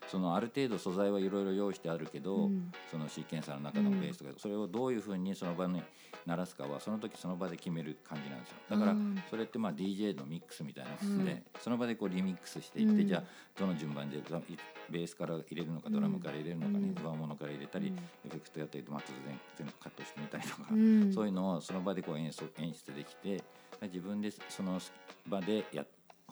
[0.09, 2.73] そのある程度素材はいろいろ用意してあるけど、うん。
[2.91, 5.83] そのシーケンサーの中のベースとか、それをどういうふうにその場に
[6.27, 8.57] 鳴らすかはその時その場で決める感じなんですよ。
[8.71, 9.23] だからうん。
[9.29, 10.91] それってまあ DJ のミックスみたいな
[11.25, 13.23] で、うんその場でこうリミックスしていって、うんじゃあ
[13.59, 14.19] どの順番で
[14.91, 23.43] ベースから入れるのかドラムから入れるのかね、うん上物から入れたり、うんエフェクトやったりと、まあ、突然全部カットしてみたりとか、うんそういうのをその場でこう演奏演出できて
[23.83, 24.81] 自分でその
[25.27, 25.85] 場でや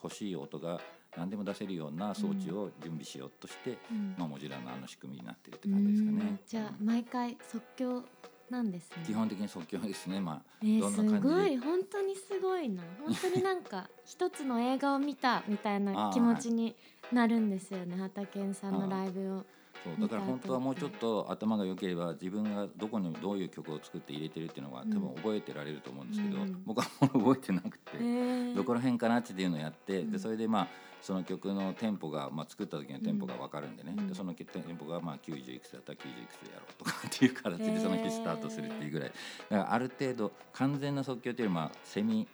[0.02, 0.80] 欲しい音が
[1.16, 6.40] 何でも出せるような装置を準備しようとして、うんまあ、モジュラーのあの仕組みになってるって感じですかうんね。
[6.46, 8.04] じゃあ毎回即興
[8.52, 9.02] なんですね。
[9.04, 10.42] 基本的に即興ですね、まあ。
[10.62, 11.34] えー、すどんな感じで。
[11.34, 11.58] ごい。
[11.58, 12.82] 本当にすごいな。
[13.04, 16.76] 本当になんか 一つの映画を見たみたいな気持ちに
[17.10, 19.46] なるんですよね畑健さんのライブを。
[19.82, 26.62] そうだから本当はもうちょっと頭が良ければ自分がどこにどういう曲を作って入れてるっていうのは多分覚えてられると思うんですけど、うん。
[26.64, 28.54] 僕はもう覚えてなくて、えー。
[28.54, 30.12] どこら辺かなっていうのをやって、うん。
[30.12, 30.68] でそれでまあ
[31.02, 34.08] その曲のテンポが、まあ、作った時のテンポが分かるんでね、うん。
[34.08, 38.92] でそのテンポがまあ90いくつだったら90いくつでやろうとかっていう形でその日スタートするっていう。
[38.92, 39.12] ぐらい
[39.48, 42.28] だからある程度完全な即興っていうよりまあセミ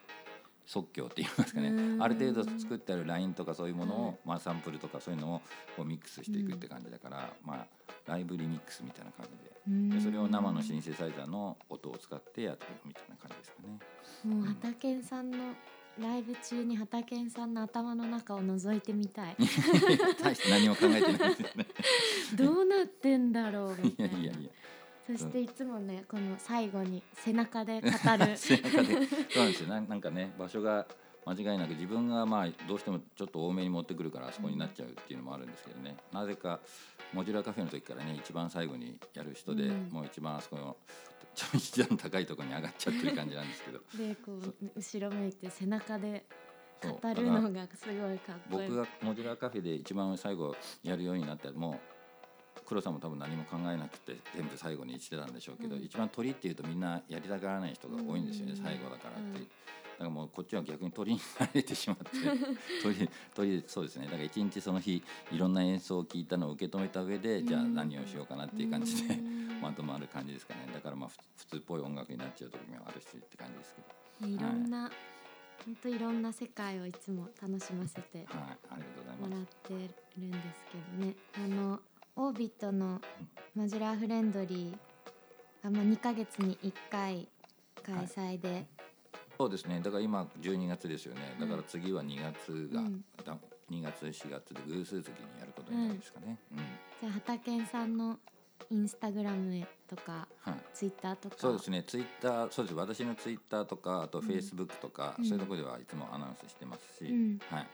[0.66, 1.68] 即興って言いますかね。
[1.68, 2.02] うん。
[2.02, 5.42] ある程度作ってあるラインとかそういうものを、はいまあ、サンプルとかそういうのを
[5.76, 7.66] こうミックスしていくって感じだから、まあ、
[8.06, 9.52] ライブリミックスみたいな感じで。
[9.66, 9.88] うん。
[9.88, 13.78] でそれを生のシンセサイザーの音を使ってやってるみたいな感じですかね。
[14.36, 15.38] もう畑健さんの
[16.00, 19.36] ライブ中に畑健さんの頭の中を覗いてみたい。
[20.22, 21.66] 大して何も考えてないですね。
[22.36, 24.14] どうなってんだろうみいたいな。
[24.14, 24.50] やいやいや。
[25.06, 28.36] そしていつもねこの最後に背中で語る。
[28.36, 29.06] 背中で。
[29.30, 29.68] そうなんですよ。
[29.68, 30.86] ななんかね場所が
[31.26, 36.60] 間違いなく自分がまあどうしてもちょっと多めに持ってくるからあそこになっちゃうっていうのもあるんですけどね、なぜか
[37.12, 39.88] モジュラーカフェの時からね一番最後にやる人で、うん。
[39.90, 40.76] もう一番あそこの
[41.54, 46.24] 一段高いところに上がっちゃってる感じなんですけどでこう後ろ向いて背中で
[46.82, 59.48] 語るのがすごいかっこいい僕がモジュラーカフェで一番最後やるようになったらもう黒さんも多分何も考えなくて全部最後にしてたんでしょうけど、うん一番鳥っていうとみんなやりたがらない人が多いんですよね、うん最後だからって、うん
[59.98, 62.06] だからもうこっちは逆に鳥に慣れてしまって
[62.84, 64.04] 鳥鳥そうですね。
[64.04, 69.48] だから一日その日いろんな演奏を聞いたのを受け止めた上で、じゃあ何をしようかなっていう感じで、うん。
[69.60, 70.70] まとまる感じですかね。
[70.72, 74.32] だからまあふ普通っぽい音楽になっちゃう時もあるしって感じですけど。
[74.32, 74.88] いろんな、
[75.64, 78.26] 本当いろんな世界をいつも楽しませてはい。
[78.28, 81.16] ありがとうございもらってるんですけどね。
[81.34, 81.80] あの
[82.14, 83.00] オービットの
[83.56, 87.28] マジュラーフレンドリーがまあ2ヶ月に1回
[87.82, 88.66] 開催で、
[89.38, 89.80] そうですね。
[89.80, 91.36] だから今12月ですよね。
[91.38, 93.04] だから次は2月が、うん。
[93.24, 93.36] だ
[93.70, 96.58] 2月4月で偶数月にやることになるんですかね、うん。
[96.58, 98.18] じゃあ畑さんの
[98.70, 100.54] インスタグラムとかはい。
[100.74, 101.36] ツイッターとか。
[101.38, 101.84] そうですね。
[101.86, 102.74] ツイッターそうです。
[102.74, 105.24] 私のツイッターとかあとうんフェイスブックとか、うん。
[105.24, 107.38] そういうところではいつもアナウンスしてますし、うん。
[107.48, 107.66] はい。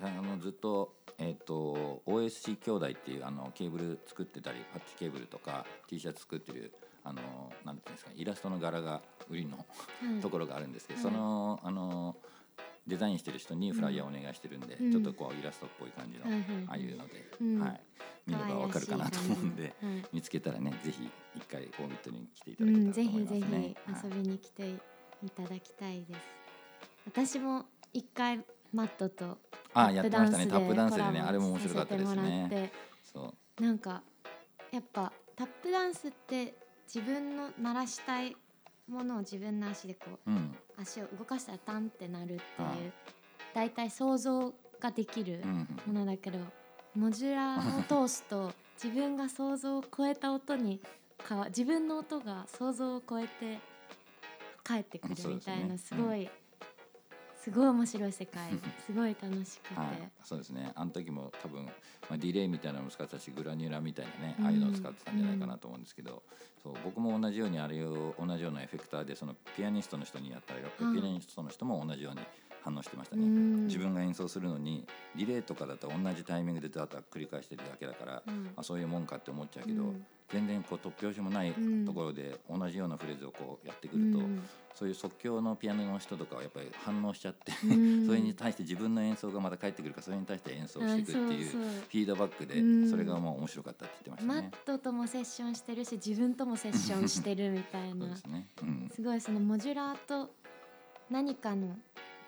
[0.00, 6.72] あのずっと,、えっと OSC 兄弟っていうあのケーブル作ってたりパッチケーブルとか T シャツ作ってる
[7.04, 11.12] あのなんていうんですかイラストの柄が売りのはいところがあるんですけど、はい。
[11.12, 12.16] そのあの
[12.86, 14.92] デザインしてる人にフライヤーお願いしてるんで、うん。
[14.92, 16.24] ちょっとこうイラストっぽい感じの、
[16.68, 17.60] ああいうので、うん。
[17.60, 17.80] はい、
[18.26, 23.40] 見ればわかるかなと思うんで、可愛らしい感見つけたらねぜひ一回オービットに来ていただけたらとぜひ思いますね。
[23.40, 23.74] ぜはい。
[24.00, 26.20] ひ遊びに来ていただきたいです。
[27.06, 29.38] 私も一回マットと
[29.74, 30.46] あやってましたね。
[30.46, 32.46] タップタップダンスでダンスでねあれも面白かったですね。
[32.50, 32.72] て
[33.12, 33.62] そう。
[33.62, 34.02] なんか
[34.72, 36.54] やっぱタップダンスって
[36.94, 38.36] 自分の鳴らしたい
[38.88, 40.54] ものを自分の足でこううん。
[40.80, 43.70] 足を動かしたらタンってなるっていうあだい。
[43.70, 46.38] たい想像ができるうんものだけど
[46.94, 48.52] モジュラーを通すと
[48.82, 50.80] 自分が想像を超えた音に
[51.28, 53.58] 変わ自分の音が想像を超えて
[54.64, 56.28] 返ってくるみたいなすごい
[57.42, 58.50] すごい面白い世界。
[58.86, 60.70] すごい楽しくて、はい、そうですね。
[60.76, 61.72] あの時も多分、ま
[62.12, 64.44] あ、ディレイみたいなのも使ってたしグラニュラみたいなねうん。
[64.46, 66.22] ああいうのを使ってたんじゃないかなと思うんですけど、
[66.62, 72.20] そう僕も同じようにあれを同じようなエフェクターでそのピアニストの人にやったらピアニストの人も同じように
[72.62, 73.22] 反応してましたね。
[73.22, 73.66] うん。
[73.66, 78.50] 自分が演奏するのにディレイとかだと同じタイミングでだと繰り返してるだけだから、うん。
[78.56, 80.06] あそういうもんかって思っちゃうけど、うん。
[80.28, 81.84] 全然こう突拍子もないうん。
[81.84, 84.42] ところで同じようなフレーズをこうやってくると、うん。
[84.74, 88.06] そういう即興のピアノの人とかはやっぱり反応しちゃって、うん。
[88.06, 92.88] それに対して自分の演奏がまた返ってくるからそれに対して演奏していくっていうフィードバックでうん。
[92.90, 94.62] それがもう面白かったって言ってまマッしたね。
[94.64, 98.06] 人ともセッションしてるし自分ともセッションしてるみたいな。
[98.14, 98.48] ですね。
[99.02, 100.34] すごいそのモジュラーと
[101.10, 101.76] 何かの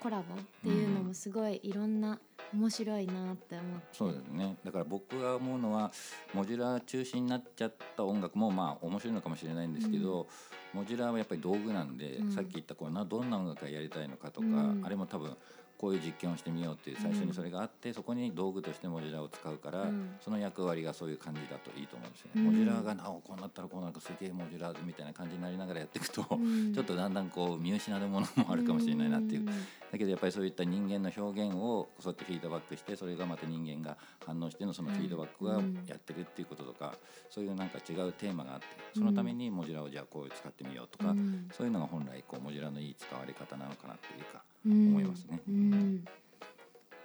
[0.05, 2.19] コラボっていうのもすごいいろんな
[2.53, 3.87] 面白いなって思って。
[3.91, 4.55] そうですね。
[4.63, 5.91] だから僕が思うのは
[6.35, 10.29] モジュラー中心になっちゃった音楽もまあ面白いのかもしれないんですけど、
[10.75, 12.33] モジュラーはやっぱり道具なんで、うん。
[12.33, 14.83] さっき言ったこうなどんな音楽がやりたいのかとか、うん。
[14.85, 15.35] あれも多分
[15.79, 20.17] こういう実験をしてみようっていう最初にそれがあって、そこに道具としてモジュラーを使うから、うん。
[20.21, 22.41] その役割がそういう感じだといいと思うんですよね。
[22.41, 22.45] うん。
[22.47, 26.73] モジュラーがなんかこうなったらこうなるかすげえモジュラーみたいな感じになりながらやっていくと、うん。
[26.75, 29.41] ちょっとだんだんこう見失うものもあるかもしれないなっていう。
[29.43, 29.47] ん。
[29.47, 29.53] だ
[29.99, 36.97] けどやっぱりそういった人間の表現をそうやってフィードバックしてそれがまた人間が反応してのそのフィードバックがうんやってるっていうこととか、
[37.31, 41.49] そういうなんか違うテーマがあってそのためにモジュラーをじゃあこう使ってみようとか、うん。
[41.53, 45.41] そういうのが本来こうモジュラーのいい使われ方なのかなっていうか、うん思いますね。
[45.49, 46.05] うん。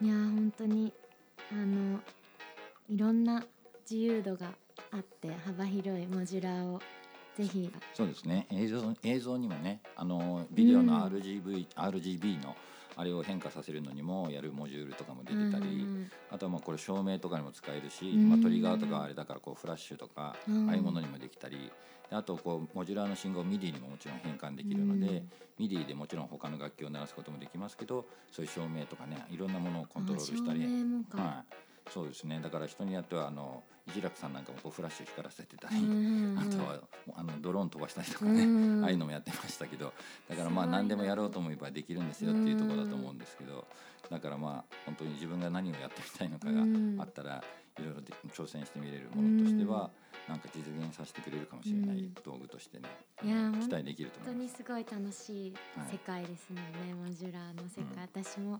[0.01, 0.93] いやー本当に
[1.51, 1.99] あの
[2.89, 3.43] いろんな
[3.89, 4.51] 自由度が
[4.91, 6.81] あって幅広いモジュラーを
[7.35, 7.71] ぜひ。
[7.93, 8.47] そうですね。
[8.51, 12.55] 映像映像にもねあのビデオの RGB、RGB の
[12.99, 20.69] あれを変化させるのにもやるモジュールとかも出てたり、うんあとはまあこれ照明とかにも使えるし、んまあ、トリガーとかあれだからこうフラッシュとか、うん。
[20.69, 21.71] ああいうものにもできたり
[22.09, 25.65] であとこうモジュラーの信号を MIDI にももちろん変換できるので、うん。
[25.65, 30.59] MIDI でもちろん他の楽器を鳴らすこともできますけどそういう照明とかねいろんなものをコントロールしたり。
[30.59, 32.39] はい、そうですね。
[32.41, 36.37] だから人によってはあの一楽さんなんかもこうフラッシュ光らせてたり、うん。
[36.39, 36.79] あとは
[37.15, 38.83] あのドローン飛ばしたりとかね、うん。
[38.83, 39.93] ああいうのもやってましたけど
[40.29, 43.65] だからまあ何でもやろうと思えばできるんですよっていうところだと思うんですけど
[44.09, 47.43] だからまあ本当に自分が何をやってみたいのかがあったら
[47.77, 49.89] いろいろで挑戦してみれるものとしては
[50.27, 52.89] なんか実現させてくれるかもしれなうんい道具としてね
[53.23, 54.63] いやー期待できると思います。
[54.63, 55.53] 本当にすごい楽しい
[55.91, 56.61] 世界ですね、
[56.93, 58.59] モジュラーの世界、私も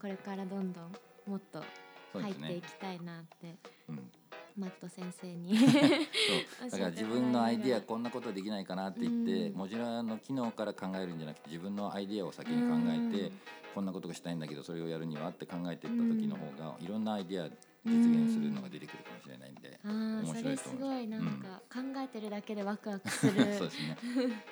[0.00, 0.92] これからどんどん
[1.26, 1.62] もっと
[2.20, 3.54] 入っていきたいなって
[3.88, 4.10] うん。
[4.56, 5.56] マット先生に。
[5.58, 6.70] そう。
[6.70, 9.56] だから自分のアイディアこんなことできないかなって言って、うん。
[9.56, 13.32] モジュラの機能から考えるんじゃなくて自分のアイディアを先に考えて、
[13.74, 17.50] こんなことがしたいんだけどそれをやるにはって考えていった時の方が、いろんなアイディア
[17.84, 23.32] 実現するのが出てくるかもしれないんで、ああ面そ白いと思すごいなんか考えてるだけでワクワクする。
[23.58, 23.96] そうですね。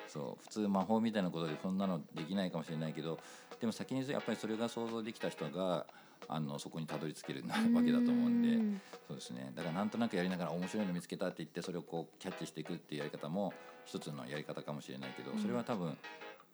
[0.07, 3.19] そう普通魔法みたいなことでそんなのできないかもしれないけど
[3.59, 5.85] でも先にやっぱりそれが想像できた人が
[6.27, 8.55] あのそこにたどり着けるなわけだと思うんで。
[8.55, 9.51] んそうですね。
[9.55, 13.53] だからなんとなくやりながら面白いの見つけたって言ってそれをこうキャッチしていくっていうやり方も
[13.85, 15.97] 一つのやり方かもしれないけど、うんそれは多分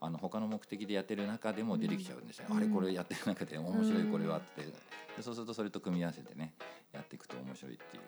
[0.02, 2.46] あの他の目的でやってる中でも出てきちゃうんですよ。
[2.50, 4.74] うんあれこれやってる中で面白いこれはって、で
[5.22, 6.54] そうするとそれと組み合わせてね
[6.94, 8.04] やっていくと面白いっていう。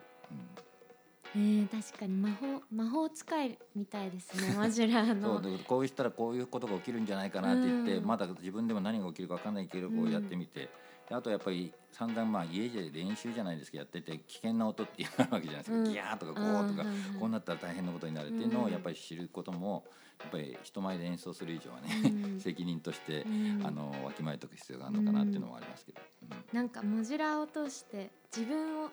[1.34, 10.70] えー、確かに魔法魔法使いみたいですねモジュラー うん、そのうでこうしたらこういうことが起きるんじゃないかなって言って、うんまだ自分でも何が起きるか分かんないけどこうやってみて、で
[11.12, 15.84] あとやっぱり散々まあ家で練習じゃないですけどやってて危険な音っていうのがあるわけじゃないですか、うん。
[15.84, 16.88] ギャーとかゴーとか、
[17.20, 19.84] こうなったら大変なことになるっていうのをうんやっぱり知ることも
[20.20, 22.40] やっぱり人前で演奏する以上はね、うん。
[22.40, 23.60] 責任として、うん。
[23.64, 26.00] あのわきまえとく必要があるのかなっていうのもありますけど。
[26.22, 26.56] うん。
[26.56, 28.90] なんかモジュラーを通して自分を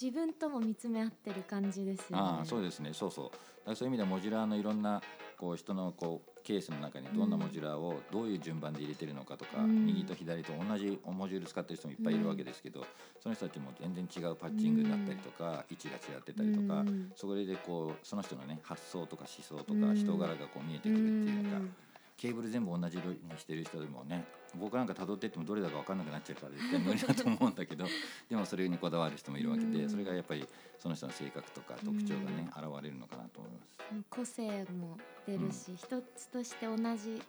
[0.00, 2.22] 自分とも見つめ合ってる感じですよね。
[2.22, 2.92] ああそうですね。
[2.92, 3.24] そうそう。
[3.26, 5.02] だからそういう意味ではモジュラーのいろんな
[5.38, 9.86] こう人のこうケースの中にどんなモジュラーをどういう順番で入れてるのかとか、うん。
[9.86, 12.84] 右と左と同じモジュール使ってる人もいっぱいいるわけですけど、
[13.22, 17.12] その人たちも全然違うパッチングだったりとか、位置が違ってたりとか、うん。
[17.14, 19.80] それでこうその人のね発想とか思想とうん。
[19.80, 21.74] か人柄がこう見えてくるっていうか、うん
[22.18, 24.26] ケーブル全部同じ色にしてる人でもね
[24.56, 27.84] 僕なんか辿ってってもどれだか分かんなくなっちゃうから絶対無理だと思うんだけど
[28.28, 29.90] でもそれにこだわる人もいるわけで、うん。
[29.90, 30.46] それがやっぱり
[30.78, 33.78] その人の性格とか特徴がね、現れるのかなと思います。
[34.10, 37.22] 個性も出るし、一つとして同じ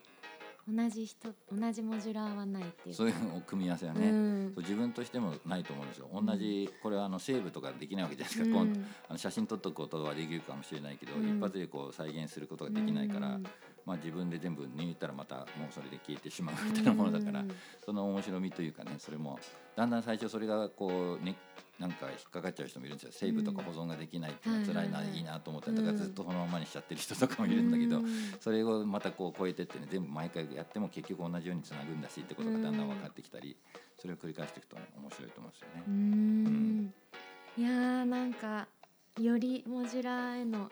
[0.67, 2.97] 同じ人同じモジュラーはないっていうか。
[2.97, 4.51] そういう組み合わせはね、うん。
[4.53, 6.09] そう自分としてもないと思うんですよ。
[6.13, 8.85] 同じこれはあのセーブとかできないわけじゃないですか、うん。
[9.09, 11.37] あの写真撮っとくことはできるかもしれないけど、うん。
[11.37, 13.45] 一発でこう再現することができないから、うん
[13.89, 17.51] まあ、自分で全部抜いたらまたもうそれで消えてしまうみたいなものだから、うん。
[17.83, 19.39] その面白みというかねそれも
[19.75, 21.35] だんだん最初それがこうね
[21.79, 23.11] なんか引っかかっちゃう人もいるんですよ。
[23.11, 28.05] セーブとか保存ができないっていうのは辛いな、はいはいなと思ってだからずっとそのままにしちゃってる人とかもいるんだけど、うん。
[28.39, 33.57] それをまたこう超えてってね全部毎回やっても結局同じようにつなぐんだしってことがだんだん分かってきたり、
[33.97, 35.83] それを繰り返していくとね面白いと思うんですよね。
[35.87, 36.93] うーん。
[37.57, 38.67] いやーなんか
[39.19, 40.69] よりモジュラーへの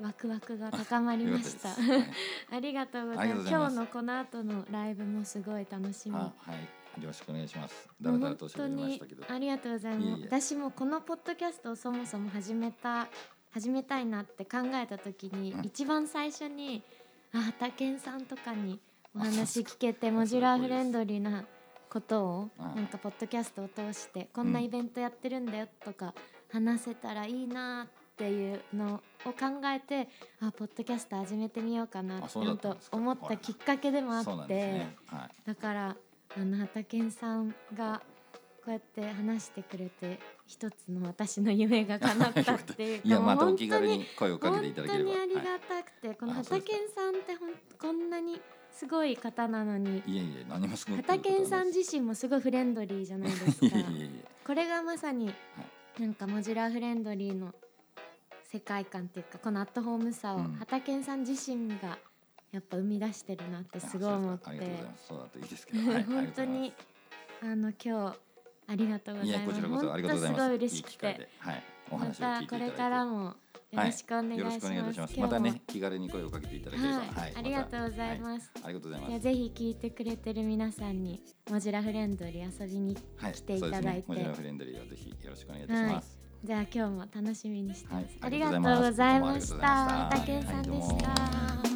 [0.00, 1.70] ワクワクが高まりました。
[2.54, 3.48] ありがとうございます。
[3.48, 6.16] 今日のこの後のライブもすごい楽しみ。
[6.16, 6.52] あは
[6.98, 7.88] い、よろしくお願いします。
[8.00, 9.24] だらだらと喋りましたけど。
[9.28, 10.06] ありがとうございます。
[10.06, 10.26] いえいえ。
[10.26, 13.08] 私もこのポッドキャストをそもそも始めた
[13.52, 15.64] 始めたいなって考えた時に、うん。
[15.64, 16.82] 一番最初に
[17.32, 18.80] あ畑健さんとかに
[19.14, 21.44] おあ話聞けてうモジュラーフレンドリーな
[21.88, 22.74] ことをうん。
[22.74, 26.14] なんかポッドキャストを通してこんなイベントやってるんだよとか
[26.50, 30.08] 話せたらいいなっていうのを考えて
[30.40, 34.30] あポッドキャスト始めてみようかなってと思ったきっかけでもあって。
[34.30, 34.96] ですね。
[35.06, 35.30] はい。
[35.44, 35.96] だから
[36.36, 38.00] あの畑さんが
[38.64, 45.10] こうやって話してくれて一つの私の夢が叶ったっていうかいやまたおもう本当に気軽に声をかけていただければ。
[45.10, 53.76] 本当にありはがたくて、このあそうですか畑さんってほんこんなにすごい方なのにい、いえいえ何もすごく畑さん自身もすごいフレンドリーじゃないですか。
[54.46, 55.32] これがまさに
[55.98, 57.54] なんかモジュラーフレンドリーの
[58.54, 61.98] 世界観っていうかこのアットホームさをうん畑さん自身が
[62.52, 65.06] やっぱ生み出してるなってすごい思ってうですかありがとうございます。
[65.08, 65.90] そうだといいですけど。
[65.90, 66.72] はい 本当に
[67.42, 68.16] あの今日
[68.68, 69.26] ありがとうございます。
[69.26, 70.38] いやこちらこそありがとうございます。
[70.38, 71.28] 本当すごい嬉しくて
[71.90, 72.70] またこれ。
[72.70, 73.34] からも
[73.72, 74.66] よろしくお願いします。
[74.66, 78.52] お願いいたしまたね気軽に声をかけていただければ、はい、ありがとうございます。
[78.54, 79.22] はいありがとうございいやます。
[79.24, 86.23] ぜひ聞いてくれてる皆さんにモジュラフレンドリー遊びにはい、来ていただいてモジュラーフレンドリーをぜひよろしくお願いいたします。
[86.44, 88.02] じゃあ今日も楽しみにしてます。
[88.02, 89.56] はいありがとうございました。
[89.56, 89.66] た
[90.10, 91.08] 畑健さんでした。
[91.08, 91.73] はい